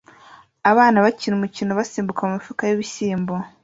[0.71, 3.33] Abantu bakina umukino basimbuka mumifuka y'ibishyimbo